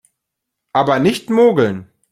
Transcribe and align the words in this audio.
Aber 0.73 0.97
nicht 0.97 1.29
mogeln! 1.29 1.87